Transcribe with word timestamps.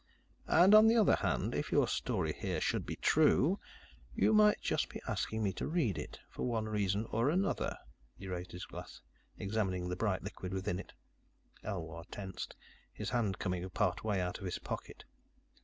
"And 0.47 0.73
on 0.73 0.87
the 0.87 0.95
other 0.95 1.17
hand, 1.17 1.53
if 1.53 1.71
your 1.71 1.87
story 1.87 2.33
here 2.33 2.59
should 2.59 2.87
be 2.87 2.95
true, 2.95 3.59
you 4.15 4.29
just 4.59 4.87
might 4.87 4.93
be 4.95 4.99
asking 5.07 5.43
me 5.43 5.53
to 5.53 5.67
read 5.67 5.95
it, 5.99 6.19
for 6.27 6.41
one 6.41 6.65
reason 6.67 7.05
or 7.11 7.29
another." 7.29 7.77
He 8.17 8.27
raised 8.27 8.51
his 8.53 8.65
glass, 8.65 9.01
examining 9.37 9.89
the 9.89 9.95
bright 9.95 10.23
liquid 10.23 10.55
within 10.55 10.79
it. 10.79 10.93
Elwar 11.63 12.05
tensed, 12.09 12.55
his 12.91 13.11
hand 13.11 13.37
coming 13.37 13.69
part 13.69 14.03
way 14.03 14.19
out 14.19 14.39
of 14.39 14.45
his 14.45 14.57
pocket. 14.57 15.05